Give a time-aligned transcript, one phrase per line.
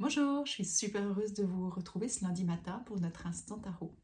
[0.00, 3.96] Bonjour, je suis super heureuse de vous retrouver ce lundi matin pour notre instant tarot.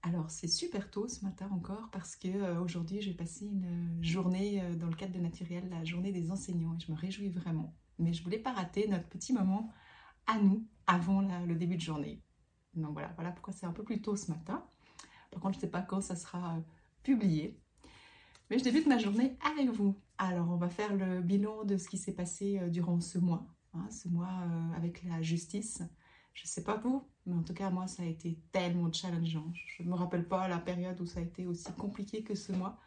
[0.00, 4.62] Alors c'est super tôt ce matin encore parce que euh, aujourd'hui j'ai passé une journée
[4.62, 7.76] euh, dans le cadre de Naturel, la journée des enseignants et je me réjouis vraiment.
[7.98, 9.70] Mais je voulais pas rater notre petit moment
[10.26, 12.22] à nous avant le début de journée.
[12.72, 14.64] Donc voilà, voilà pourquoi c'est un peu plus tôt ce matin.
[15.30, 16.60] Par contre je ne sais pas quand ça sera euh,
[17.02, 17.60] publié.
[18.48, 20.00] Mais je débute ma journée avec vous.
[20.16, 23.88] Alors on va faire le bilan de ce qui s'est passé durant ce mois Hein,
[23.90, 25.82] ce mois euh, avec la justice.
[26.32, 29.52] Je ne sais pas vous, mais en tout cas, moi, ça a été tellement challengeant.
[29.54, 32.52] Je ne me rappelle pas la période où ça a été aussi compliqué que ce
[32.52, 32.78] mois.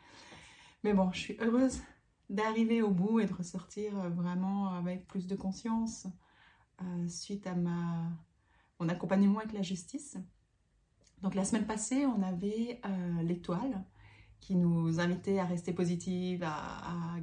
[0.83, 1.81] Mais bon, je suis heureuse
[2.29, 6.07] d'arriver au bout et de ressortir euh, vraiment avec plus de conscience
[6.81, 8.09] euh, suite à ma,
[8.79, 10.17] mon accompagnement avec la justice.
[11.21, 12.81] Donc la semaine passée, on avait
[13.21, 13.85] l'étoile
[14.41, 17.19] qui nous invitait à rester positive, à, à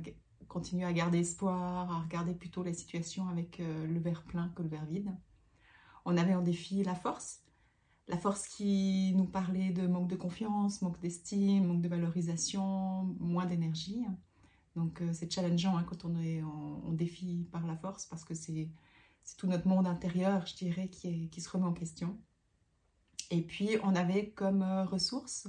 [0.50, 4.62] continuer à garder espoir, à regarder plutôt la situation avec euh, le verre plein que
[4.62, 5.16] le verre vide.
[6.04, 7.42] On avait en défi la force,
[8.08, 13.46] la force qui nous parlait de manque de confiance, manque d'estime, manque de valorisation, moins
[13.46, 14.04] d'énergie.
[14.74, 18.34] Donc euh, c'est challengeant hein, quand on est en, défi par la force parce que
[18.34, 18.68] c'est
[19.38, 22.18] tout notre monde intérieur, je dirais, qui, se remet en question.
[23.30, 25.48] Et puis on avait comme euh, ressource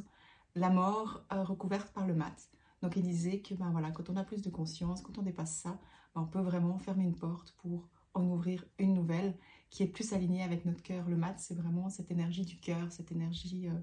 [0.53, 2.51] la mort recouverte par le mat.
[2.81, 5.55] Donc il disait que ben voilà, quand on a plus de conscience, quand on dépasse
[5.55, 5.79] ça,
[6.15, 9.37] ben, on peut vraiment fermer une porte pour en ouvrir une nouvelle
[9.69, 11.07] qui est plus alignée avec notre cœur.
[11.07, 13.73] Le mat, c'est vraiment cette énergie du cœur, cette énergie euh,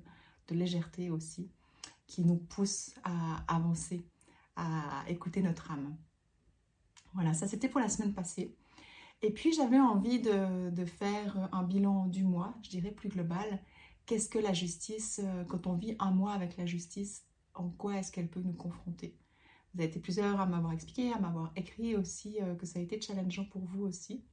[0.48, 1.50] de légèreté aussi,
[2.06, 4.04] qui nous pousse à avancer,
[4.56, 5.96] à écouter notre âme.
[7.14, 8.54] Voilà, ça c'était pour la semaine passée.
[9.22, 13.60] Et puis j'avais envie de, de, faire un bilan du mois, je dirais plus global.
[14.06, 17.24] Qu'est-ce que la justice, euh, quand on vit un mois avec la justice,
[17.60, 19.18] en quoi est-ce qu'elle peut nous confronter.
[19.74, 22.82] Vous avez été plusieurs à m'avoir expliqué, à m'avoir écrit aussi euh, que ça a
[22.82, 24.24] été challengeant pour vous aussi.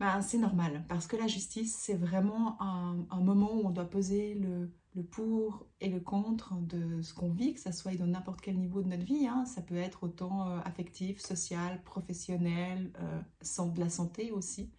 [0.00, 4.34] Ben, c'est normal, parce que la justice, c'est vraiment un, moment où on doit peser
[4.34, 4.70] le,
[5.04, 8.82] pour et le contre de ce qu'on vit, que ça soit dans n'importe quel niveau
[8.82, 9.28] de notre vie.
[9.28, 9.44] Hein.
[9.44, 14.72] Ça peut être autant euh, affectif, social, professionnel, euh, de la santé aussi.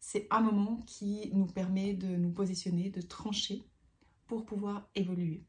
[0.00, 3.64] C'est un moment qui nous permet de nous positionner, de trancher
[4.26, 5.44] pour pouvoir évoluer.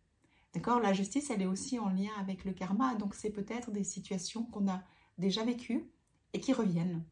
[0.54, 0.80] D'accord?
[0.80, 4.46] La justice, elle est aussi en lien avec le karma, donc c'est peut-être des situations
[4.46, 4.82] qu'on a
[5.18, 5.90] déjà vécues
[6.34, 7.04] et qui reviennent.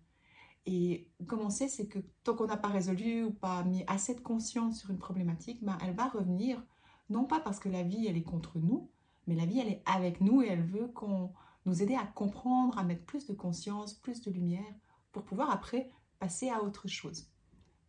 [0.65, 4.19] Et comment c'est, c'est que tant qu'on n'a pas résolu ou pas mis assez de
[4.19, 6.61] conscience sur une problématique, ben, elle va revenir,
[7.09, 8.89] non pas parce que la vie, elle est contre nous,
[9.27, 11.31] mais la vie, elle est avec nous et elle veut qu'on
[11.65, 14.73] nous aider à comprendre, à mettre plus de conscience, plus de lumière,
[15.11, 15.89] pour pouvoir après
[16.19, 17.29] passer à autre chose.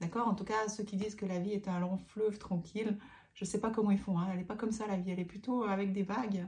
[0.01, 0.29] D'accord?
[0.29, 2.99] En tout cas, ceux qui disent que la vie est un long fleuve tranquille,
[3.39, 4.19] je ne sais pas comment ils font.
[4.19, 4.27] Hein.
[4.33, 5.11] Elle n'est pas comme ça la vie.
[5.11, 6.45] Elle est plutôt avec des vagues.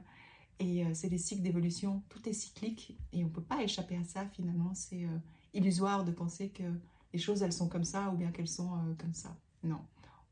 [0.58, 2.02] Et euh, c'est des cycles d'évolution.
[2.08, 4.74] Tout est cyclique et on ne peut pas échapper à ça finalement.
[4.74, 5.18] C'est euh,
[5.54, 6.64] illusoire de penser que
[7.12, 9.36] les choses elles sont comme ça ou bien qu'elles sont euh, comme ça.
[9.62, 9.80] Non.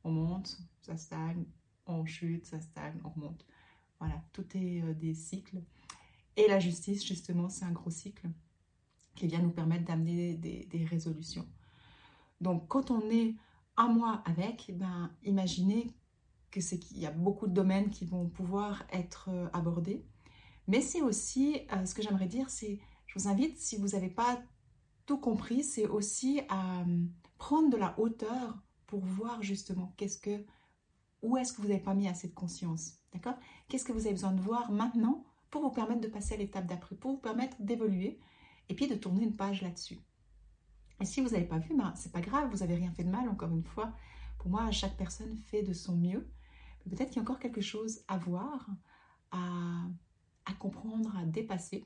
[0.03, 1.45] On monte, ça stagne,
[1.87, 3.47] on chute, ça stagne, on remonte.
[4.01, 5.63] Voilà, tout est des cycles.
[6.37, 8.29] Et la justice, justement, c'est un gros cycle
[9.15, 11.47] qui vient nous permettre d'amener des, des, résolutions.
[12.41, 13.35] Donc, quand on est
[13.77, 15.93] un mois avec, ben, imaginez
[16.51, 20.05] que c'est qu'il y a beaucoup de domaines qui vont pouvoir être euh, abordés.
[20.67, 24.11] Mais c'est aussi, euh, ce que j'aimerais dire, c'est, je vous invite, si vous n'avez
[24.11, 24.43] pas
[25.07, 27.05] tout compris, c'est aussi à euh,
[27.39, 30.45] prendre de la hauteur pour voir justement qu'est-ce que,
[31.23, 33.37] où est-ce que vous n'avez pas mis assez de conscience, d'accord?
[33.69, 36.67] Qu'est-ce que vous avez besoin de voir maintenant pour vous permettre de passer à l'étape
[36.67, 38.19] d'après, pour vous permettre d'évoluer
[38.69, 39.99] et puis de tourner une page là-dessus.
[41.01, 43.11] Et si vous n'avez pas vu, ben, c'est pas grave, vous n'avez rien fait de
[43.11, 43.93] mal, encore une fois.
[44.39, 46.31] Pour moi, chaque personne fait de son mieux
[46.89, 48.69] peut-être qu'il y a encore quelque chose à voir,
[49.31, 49.89] à,
[50.59, 51.85] comprendre, à dépasser.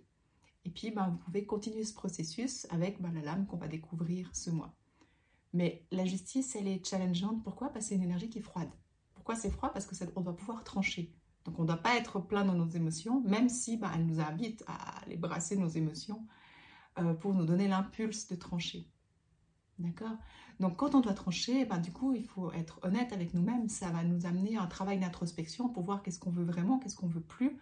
[0.65, 4.31] Et puis, ben, vous pouvez continuer ce processus avec ben, la lame qu'on va découvrir
[4.35, 4.75] ce mois.
[5.53, 7.43] Mais la justice, elle est challengeante.
[7.43, 7.69] Pourquoi?
[7.69, 8.71] Parce que c'est une énergie qui est froide.
[9.15, 9.71] Pourquoi c'est froid?
[9.73, 11.15] Parce qu'on doit pouvoir trancher.
[11.45, 14.21] Donc on ne doit pas être plein dans nos émotions, même si ben, elle nous
[14.21, 16.27] invite à aller brasser nos émotions
[16.99, 18.89] euh, pour nous donner l'impulse de trancher.
[19.79, 20.17] D'accord
[20.61, 23.69] Donc quand on doit trancher, ben, du coup, il faut être honnête avec nous-mêmes.
[23.69, 26.97] Ça va nous amener à un travail d'introspection pour voir qu'est-ce qu'on veut vraiment, qu'est-ce
[26.97, 27.59] qu'on veut plus,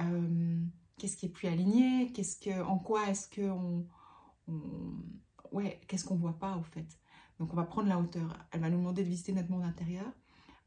[0.00, 0.60] euh,
[0.98, 3.86] qu'est-ce qui est plus aligné, qu'est-ce que, en quoi est-ce que on,
[5.52, 6.98] ouais, qu'est-ce qu'on voit pas au fait?
[7.38, 8.36] Donc on va prendre la hauteur.
[8.50, 10.10] Elle va nous demander de visiter notre monde intérieur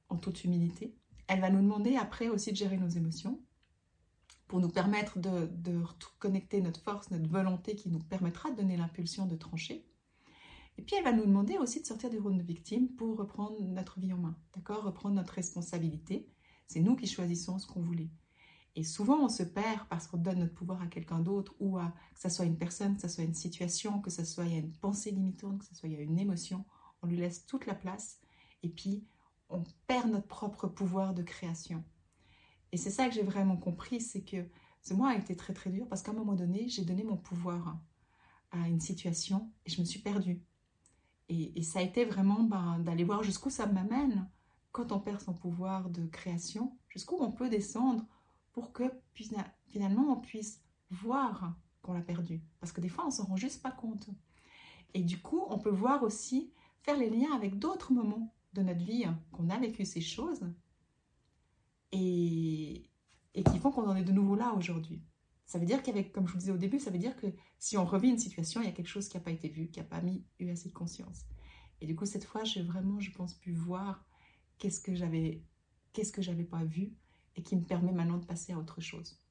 [0.10, 0.96] en toute humilité.
[1.28, 3.42] Elle va nous demander après aussi de gérer nos émotions
[4.48, 5.84] pour nous permettre de, de
[6.20, 9.86] connecter notre force, notre volonté qui nous permettra de donner l'impulsion de trancher.
[10.78, 13.60] Et puis elle va nous demander aussi de sortir du rôle de victime pour reprendre
[13.62, 14.84] notre vie en main, d'accord?
[14.84, 16.30] Reprendre notre responsabilité.
[16.68, 18.10] C'est nous qui choisissons ce qu'on voulait.
[18.76, 21.96] Et souvent, on se perd parce qu'on donne notre pouvoir à quelqu'un d'autre ou à
[22.14, 25.10] que ce soit une personne, que ce soit une situation, que ce soit une pensée
[25.10, 26.64] limitante, que ce soit une émotion.
[27.02, 28.20] On lui laisse toute la place
[28.62, 29.04] et puis
[29.50, 31.84] on perd notre propre pouvoir de création.
[32.72, 34.48] Et c'est ça que j'ai vraiment compris, c'est que
[34.84, 37.18] ce mois a été très très dur parce qu'à un moment donné, j'ai donné mon
[37.18, 37.80] pouvoir
[38.52, 40.40] à une situation et je me suis perdue.
[41.30, 44.30] Et, ça a été vraiment ben, d'aller voir jusqu'où ça m'amène
[44.72, 48.06] quand on perd son pouvoir de création, jusqu'où on peut descendre
[48.54, 48.84] pour que
[49.66, 52.42] finalement on puisse voir qu'on l'a perdu.
[52.60, 54.10] Parce que des fois, on s'en rend juste pas compte.
[54.94, 58.84] Et du coup, on peut voir aussi, faire les liens avec d'autres moments de notre
[58.84, 60.46] vie hein, qu'on a vécu ces choses
[61.92, 62.90] et,
[63.34, 65.02] et qui font qu'on en est de nouveau là aujourd'hui.
[65.48, 67.28] Ça veut dire qu'avec, comme je vous disais au début, ça veut dire que
[67.58, 69.70] si on revit une situation, il y a quelque chose qui n'a pas été vu,
[69.70, 71.26] qui n'a pas mis, eu assez de conscience.
[71.80, 74.06] Et du coup, cette fois, j'ai vraiment, je pense, pu voir
[74.58, 75.42] qu'est-ce que j'avais,
[75.94, 76.94] qu'est-ce que j'avais pas vu
[77.38, 79.22] et qui me permet maintenant de passer à autre chose.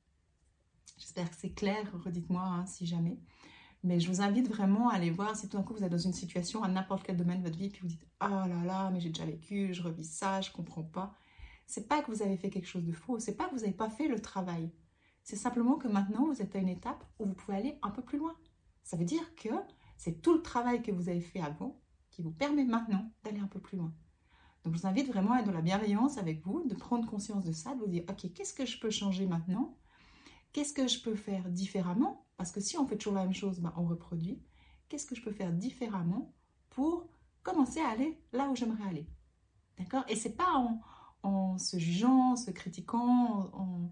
[0.97, 3.19] J'espère que c'est clair, redites-moi hein, si jamais.
[3.83, 5.99] Mais je vous invite vraiment à aller voir si tout d'un coup vous êtes dans
[5.99, 8.91] une situation à n'importe quel domaine de votre vie, puis vous dites Oh là là,
[8.91, 11.15] mais j'ai déjà vécu, je revis ça, je comprends pas.
[11.67, 13.73] C'est pas que vous avez fait quelque chose de faux, c'est pas que vous n'avez
[13.73, 14.73] pas fait le travail.
[15.27, 18.01] C'est simplement que maintenant vous êtes à une étape où vous pouvez aller un peu
[18.01, 18.37] plus loin.
[18.85, 19.49] Ça veut dire que
[19.97, 21.81] c'est tout le travail que vous avez fait avant
[22.11, 23.93] qui vous permet maintenant d'aller un peu plus loin.
[24.63, 27.45] Donc je vous invite vraiment à être dans la bienveillance avec vous, de prendre conscience
[27.45, 29.77] de ça, de vous dire, ok, qu'est-ce que je peux changer maintenant?
[30.53, 32.25] Qu'est-ce que je peux faire différemment?
[32.37, 34.41] Parce que si on fait toujours la même chose, ben, on reproduit.
[34.89, 36.33] Qu'est-ce que je peux faire différemment
[36.71, 37.09] pour
[37.43, 39.09] commencer à aller là où j'aimerais aller?
[39.77, 40.05] D'accord?
[40.07, 40.81] Et c'est pas
[41.25, 43.91] en, se jugeant, se critiquant, en,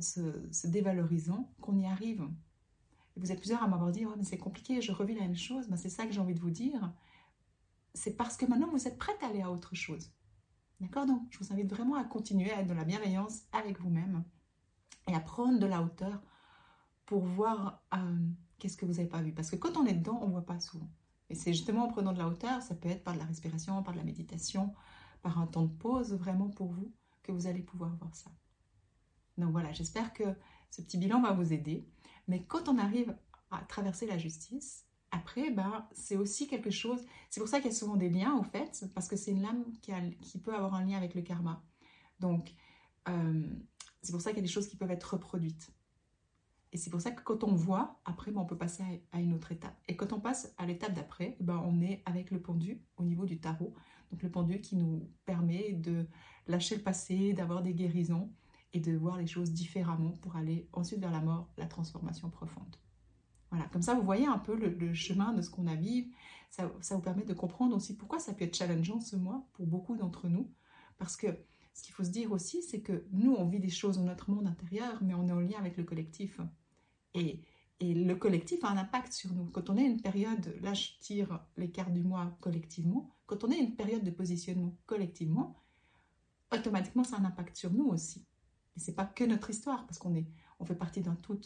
[0.00, 2.22] se, dévalorisant qu'on y arrive.
[3.16, 5.68] vous êtes plusieurs à m'avoir dit, mais c'est compliqué, je revis la même chose.
[5.68, 6.92] Ben, c'est ça que j'ai envie de vous dire
[7.94, 10.12] c'est parce que maintenant vous êtes prête à aller à autre chose.
[10.80, 11.06] D'accord?
[11.06, 14.22] Donc, je vous invite vraiment à continuer à être dans la bienveillance avec vous-même
[15.08, 16.22] et à prendre de la hauteur
[17.04, 18.18] pour voir euh,
[18.58, 19.32] qu'est-ce que vous n'avez pas vu.
[19.32, 20.88] Parce que quand on est dedans, on ne voit pas souvent.
[21.30, 23.82] Et c'est justement en prenant de la hauteur, ça peut être par de la respiration,
[23.82, 24.72] par de la méditation,
[25.22, 26.92] par un temps de pause vraiment pour vous,
[27.22, 28.30] que vous allez pouvoir voir ça.
[29.38, 30.24] Donc voilà, j'espère que
[30.70, 31.86] ce petit bilan va vous aider.
[32.26, 33.16] Mais quand on arrive
[33.50, 37.02] à traverser la justice, après, ben, c'est aussi quelque chose.
[37.30, 39.42] C'est pour ça qu'il y a souvent des liens, en fait, parce que c'est une
[39.42, 41.64] lame qui, peut avoir un lien avec le karma.
[42.20, 42.52] Donc,
[43.08, 43.48] euh,
[44.02, 45.72] c'est pour ça qu'il y a des choses qui peuvent être reproduites.
[46.72, 49.32] Et c'est pour ça que quand on voit, après, ben, on peut passer à, une
[49.32, 49.80] autre étape.
[49.88, 53.24] Et quand on passe à l'étape d'après, ben, on est avec le pendu au niveau
[53.24, 53.72] du tarot.
[54.10, 56.06] Donc, le pendu qui nous permet de
[56.46, 58.30] lâcher le passé, d'avoir des guérisons
[58.78, 62.76] et de voir les choses différemment pour aller ensuite vers la mort, la transformation profonde.
[63.50, 66.12] Voilà, comme ça, vous voyez un peu le, chemin de ce qu'on a vécu.
[66.50, 69.66] Ça, ça, vous permet de comprendre aussi pourquoi ça peut être challengeant ce mois pour
[69.66, 70.48] beaucoup d'entre nous.
[70.96, 71.26] Parce que
[71.74, 74.30] ce qu'il faut se dire aussi, c'est que nous, on vit des choses dans notre
[74.30, 76.40] monde intérieur, mais on est en lien avec le collectif.
[77.14, 77.42] Et,
[77.80, 79.46] et le collectif a un impact sur nous.
[79.46, 83.50] Quand on est une période, là je tire les cartes du mois collectivement, quand on
[83.50, 85.62] est une période de positionnement collectivement,
[86.52, 88.26] automatiquement ça a un impact sur nous aussi.
[88.78, 90.14] Et c'est pas que notre histoire, parce qu'on
[90.60, 91.40] on fait partie d'un tout.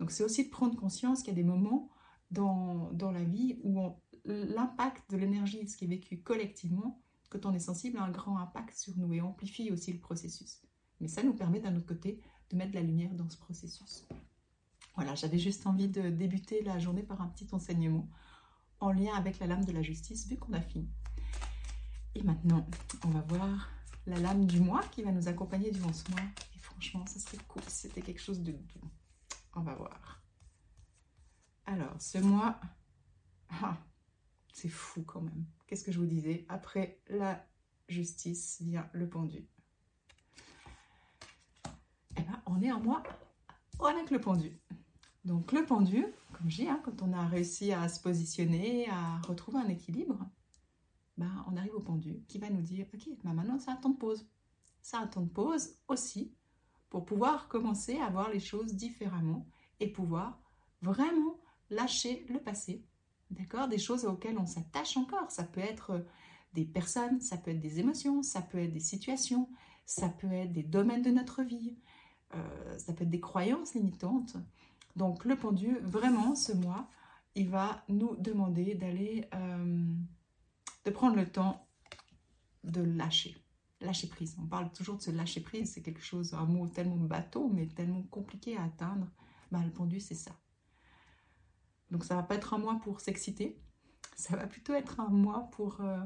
[0.00, 1.90] Donc c'est aussi de prendre conscience qu'il y a des moments
[2.30, 3.78] dans, dans la vie où
[4.24, 8.38] l'impact de l'énergie, ce qui est vécu collectivement, quand on est sensible, a un grand
[8.38, 10.62] impact sur nous et amplifie aussi le processus.
[11.02, 14.06] Mais ça nous permet d'un autre côté de mettre de la lumière dans ce processus.
[14.94, 18.08] Voilà, j'avais juste envie de débuter la journée par un petit enseignement
[18.80, 20.88] en lien avec la lame de la justice, vu qu'on a fini.
[22.14, 22.66] Et maintenant,
[23.04, 23.68] on va voir
[24.06, 26.20] la lame du mois qui va nous accompagner durant ce mois.
[26.78, 28.80] Franchement, ça serait cool si c'était quelque chose de doux.
[29.52, 30.22] On va voir.
[31.66, 32.60] Alors, ce mois,
[33.50, 33.76] ah,
[34.52, 35.44] c'est fou quand même.
[35.66, 36.46] Qu'est-ce que je vous disais?
[36.48, 37.44] Après la
[37.88, 39.44] justice vient le pendu.
[42.16, 43.02] Eh bien, on est en mois
[43.84, 44.60] avec le pendu.
[45.24, 49.18] Donc le pendu, comme je dis, hein, quand on a réussi à se positionner, à
[49.22, 50.30] retrouver un équilibre,
[51.16, 53.90] ben, on arrive au pendu qui va nous dire, ok, ben maintenant c'est un temps
[53.90, 54.28] de pause.
[54.80, 56.37] C'est un temps de pause aussi
[56.90, 59.46] pour pouvoir commencer à voir les choses différemment
[59.80, 60.40] et pouvoir
[60.82, 61.38] vraiment
[61.70, 62.84] lâcher le passé.
[63.30, 63.68] D'accord?
[63.68, 65.30] Des choses auxquelles on s'attache encore.
[65.30, 66.04] Ça peut être
[66.54, 69.50] des personnes, ça peut être des émotions, ça peut être des situations,
[69.84, 71.76] ça peut être des domaines de notre vie,
[72.34, 74.36] euh, ça peut être des croyances limitantes.
[74.96, 76.88] Donc le pendu, vraiment, ce mois,
[77.34, 79.94] il va nous demander d'aller, euh,
[80.84, 81.68] de prendre le temps
[82.64, 83.36] de lâcher
[83.80, 84.36] lâcher prise.
[84.40, 87.66] On parle toujours de se lâcher prise, c'est quelque chose, un mot tellement bateau, mais
[87.68, 89.06] tellement compliqué à atteindre.
[89.50, 90.32] Bah, le pendu, c'est ça.
[91.90, 93.58] Donc ça va pas être un mois pour s'exciter,
[94.14, 96.04] ça va plutôt être un mois pour, euh,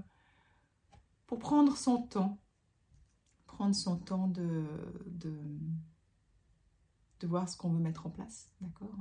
[1.26, 2.40] pour prendre son temps,
[3.46, 4.64] prendre son temps de,
[5.06, 5.36] de,
[7.20, 8.96] de voir ce qu'on veut mettre en place, d'accord?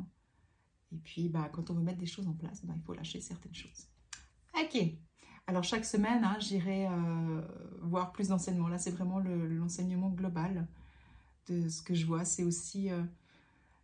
[0.92, 3.22] Et puis, bah, quand on veut mettre des choses en place, bah, il faut lâcher
[3.22, 3.88] certaines choses.
[4.60, 4.78] Ok.
[5.52, 7.42] Alors chaque semaine, hein, j'irai euh,
[7.82, 8.70] voir plus d'enseignements.
[8.70, 10.66] Là, c'est vraiment l'enseignement global
[11.48, 12.24] de ce que je vois.
[12.24, 13.04] C'est aussi, euh,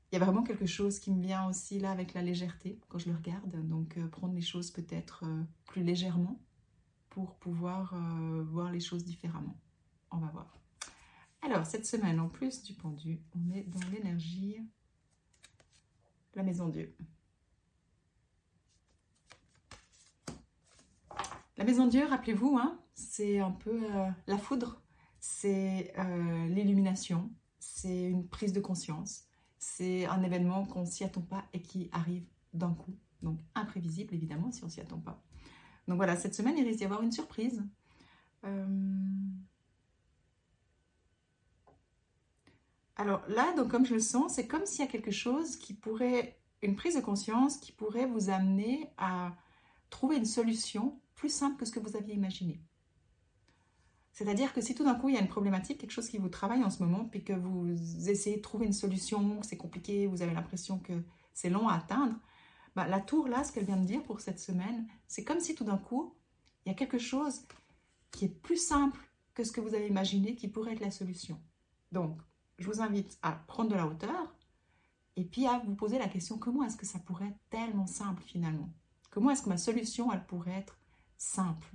[0.10, 3.00] il y a vraiment quelque chose qui me vient aussi là avec la légèreté quand
[3.00, 3.68] je le regarde.
[3.68, 5.26] Donc euh, prendre les choses peut-être
[5.66, 6.40] plus légèrement
[7.10, 7.94] pour pouvoir
[8.46, 9.60] voir les choses différemment.
[10.10, 10.58] On va voir.
[11.42, 14.56] Alors cette semaine, en plus du pendu, on est dans l'énergie,
[16.34, 16.96] la maison Dieu.
[21.58, 24.80] La maison Dieu, rappelez-vous, hein, c'est un peu euh, la foudre,
[25.20, 29.26] c'est euh, l'illumination, c'est une prise de conscience,
[29.58, 32.96] c'est un événement qu'on ne s'y attend pas et qui arrive d'un coup.
[33.24, 35.24] Donc imprévisible, évidemment, si on s'y attend pas.
[35.88, 37.64] Donc voilà, cette semaine, il risque d'y avoir une surprise.
[38.46, 38.68] Euh,
[42.98, 45.74] alors là, donc comme je le sens, c'est comme s'il y a quelque chose qui
[45.74, 49.36] pourrait, une prise de conscience qui pourrait vous amener à
[49.89, 52.62] trouver une solution plus simple que ce que vous aviez imaginé.
[54.13, 56.29] C'est-à-dire que si tout d'un coup il y a une problématique, quelque chose qui vous
[56.29, 57.70] travaille en ce moment, puis que vous
[58.10, 61.03] essayez de trouver une solution, c'est compliqué, vous avez l'impression que
[61.34, 62.15] c'est long à atteindre,
[62.75, 65.53] bah, la tour là, ce qu'elle vient de dire pour cette semaine, c'est comme si
[65.53, 66.15] tout d'un coup
[66.65, 67.46] il y a quelque chose
[68.12, 69.00] qui est plus simple
[69.36, 71.39] que ce que vous avez imaginé qui pourrait être la solution.
[71.91, 72.20] Donc,
[72.58, 74.36] je vous invite à prendre de la hauteur
[75.15, 78.24] et puis à vous poser la question comment est-ce que ça pourrait être tellement simple
[78.24, 78.70] finalement?
[79.10, 80.78] Comment est-ce que ma solution, elle pourrait être
[81.18, 81.68] simple?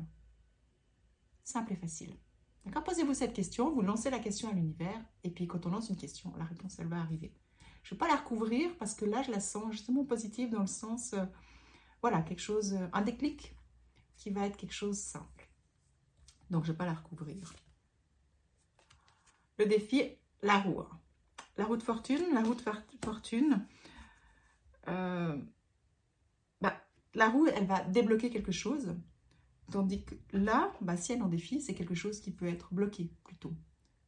[1.44, 2.16] Simple et facile.
[2.64, 2.84] D'accord?
[2.84, 5.96] Posez-vous cette question, vous lancez la question à l'univers, et puis quand on lance une
[5.96, 7.34] question, la réponse, elle va arriver.
[7.82, 10.60] Je ne vais pas la recouvrir parce que là, je la sens justement positive dans
[10.60, 11.24] le sens, euh,
[12.00, 13.56] voilà, quelque chose, euh, un déclic
[14.16, 15.48] qui va être quelque chose simple.
[16.50, 17.52] Donc, je ne vais pas la recouvrir.
[19.58, 20.84] Le défi, la roue.
[21.56, 22.62] La roue de fortune, la roue de
[23.04, 23.66] fortune,
[24.88, 25.36] euh,
[26.60, 26.80] bah,
[27.14, 28.94] la roue, elle va débloquer quelque chose.
[29.70, 33.10] Tandis que là, bah, si elle en défi, c'est quelque chose qui peut être bloqué
[33.24, 33.54] plutôt.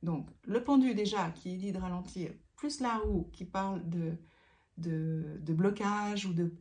[0.02, 4.18] Donc, le pendu déjà qui dit de ralentir, plus la roue qui parle de,
[4.76, 6.54] de, blocage ou de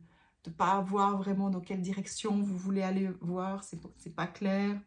[0.46, 4.80] ne pas voir vraiment dans quelle direction vous voulez aller voir, c'est pas clair.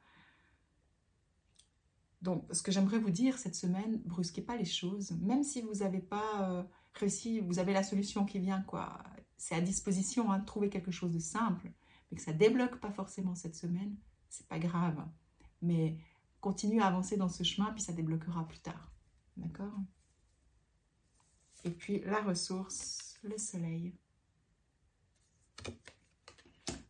[2.22, 5.12] Donc, ce que j'aimerais vous dire cette semaine, brusquez pas les choses.
[5.22, 6.64] Même si vous n'avez pas euh,
[6.96, 9.04] réussi, vous avez la solution qui vient, quoi.
[9.38, 11.72] C'est à disposition hein, de trouver quelque chose de simple
[12.12, 13.96] mais que ça débloque pas forcément cette semaine,
[14.30, 15.06] c'est pas grave.
[15.62, 15.98] Mais
[16.40, 18.92] continue à avancer dans ce chemin, puis ça débloquera plus tard.
[19.36, 19.78] D'accord?
[21.66, 23.94] Et puis la ressource, le soleil.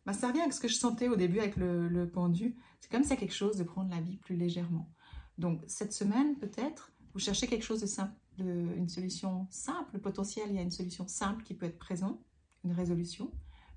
[0.06, 2.56] Bah, ça revient avec ce que je sentais au début avec le, pendu.
[2.80, 4.90] C'est comme ça quelque chose de prendre la vie plus légèrement.
[5.36, 9.98] Donc cette semaine, peut-être, vous cherchez quelque chose de simple, une solution simple.
[9.98, 12.20] Potentiel, il y a une solution simple qui peut être présente,
[12.64, 13.30] une résolution.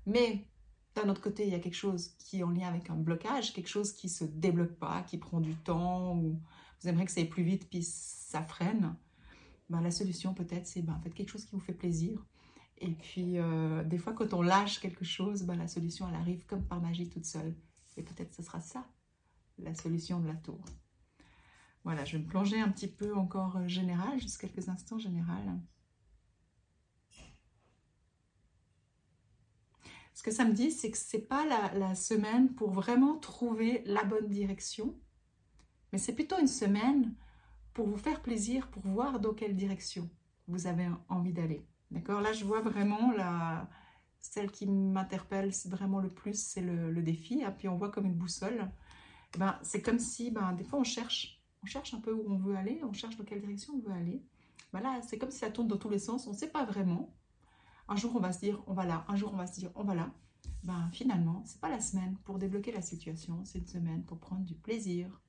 [0.06, 0.46] Mais
[0.94, 3.52] d'un autre côté, il y a quelque chose qui est en lien avec un blocage,
[3.52, 6.40] quelque chose qui se débloque pas, qui prend du temps, ou
[6.80, 8.94] vous aimeriez que ça aille plus vite, puis ça freine.
[9.70, 12.24] Ben, la solution peut-être, c'est ben, faites quelque chose qui vous fait plaisir.
[12.78, 16.44] Et puis, euh, des fois, quand on lâche quelque chose, ben, la solution, elle arrive
[16.46, 17.54] comme par magie toute seule.
[17.96, 18.86] Et peut-être ce sera ça,
[19.58, 20.60] la solution de la tour.
[21.84, 25.58] Voilà, je vais me plonger un petit peu encore euh, général, juste quelques instants général.
[30.14, 33.82] Ce que ça me dit, c'est que ce n'est pas la, semaine pour vraiment trouver
[33.86, 34.94] la bonne direction,
[35.92, 37.14] mais c'est plutôt une semaine
[37.72, 40.10] pour vous faire plaisir, pour voir dans quelle direction
[40.48, 41.66] vous avez envie d'aller.
[41.90, 42.20] D'accord?
[42.20, 43.68] Là, je vois vraiment la,
[44.20, 47.40] celle qui m'interpelle vraiment le plus, c'est le, défi.
[47.40, 48.70] Et puis on voit comme une boussole.
[49.38, 51.42] Ben, c'est comme si, ben, des fois, on cherche.
[51.62, 53.94] On cherche un peu où on veut aller, on cherche dans quelle direction on veut
[53.94, 54.22] aller.
[54.72, 56.64] Ben là, c'est comme si ça tourne dans tous les sens, on ne sait pas
[56.64, 57.14] vraiment.
[57.88, 59.04] Un jour, on va se dire, on va là.
[59.08, 60.12] Un jour, on va se dire, on va là.
[60.64, 63.44] Ben, finalement, c'est pas la semaine pour débloquer la situation.
[63.44, 65.20] C'est une semaine pour prendre du plaisir.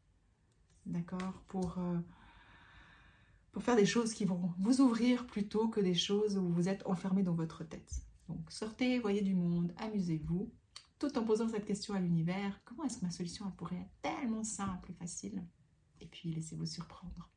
[0.86, 1.44] D'accord?
[1.48, 2.00] Pour, euh,
[3.52, 6.86] pour faire des choses qui vont vous ouvrir plutôt que des choses où vous êtes
[6.86, 8.06] enfermé dans votre tête.
[8.28, 10.52] Donc, sortez, voyez du monde, amusez-vous,
[11.00, 12.62] tout en posant cette question à l'univers.
[12.64, 15.44] Comment est-ce que ma solution pourrait être tellement simple et facile?
[16.00, 17.30] Et puis, laissez-vous surprendre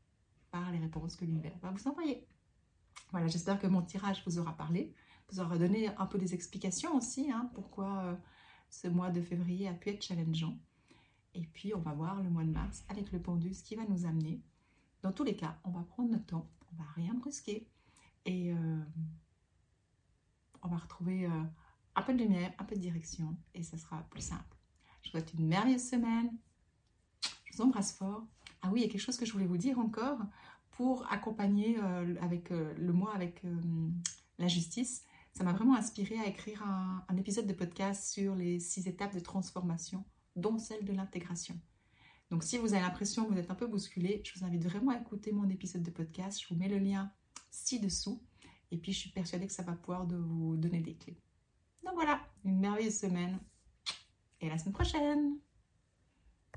[0.50, 2.26] par les réponses que l'univers va vous envoyer.
[3.10, 4.94] Voilà, j'espère que mon tirage vous aura parlé
[5.30, 8.16] vous aura donné un peu des explications aussi, hein, pourquoi euh,
[8.70, 10.56] ce mois de février a pu être challengeant.
[11.34, 13.84] Et puis, on va voir le mois de mars avec le pendu, ce qui va
[13.86, 14.40] nous amener.
[15.02, 17.68] Dans tous les cas, on va prendre notre temps, on va rien brusquer.
[18.24, 18.82] Et euh,
[20.62, 21.42] on va retrouver euh,
[21.94, 23.36] un peu de lumière, un peu de direction.
[23.54, 24.56] Et ça sera plus simple.
[25.02, 26.36] Je vous souhaite une merveilleuse semaine.
[27.44, 28.24] Je vous embrasse fort.
[28.62, 30.18] Ah oui, il y a quelque chose que je voulais vous dire encore
[30.70, 31.78] pour accompagner
[32.20, 33.42] avec le mois avec
[34.38, 35.04] la justice.
[35.32, 39.20] Ça m'a vraiment inspiré à écrire un, épisode de podcast sur les six étapes de
[39.20, 41.58] transformation, dont celle de l'intégration.
[42.30, 44.92] Donc si vous avez l'impression que vous êtes un peu bousculé, je vous invite vraiment
[44.92, 46.40] à écouter mon épisode de podcast.
[46.40, 47.12] Je vous mets le lien
[47.50, 48.22] ci-dessous.
[48.70, 51.20] Et puis je suis persuadée que ça va pouvoir vous donner des clés.
[51.84, 53.38] Donc voilà, une merveilleuse semaine.
[54.40, 55.38] Et à la semaine prochaine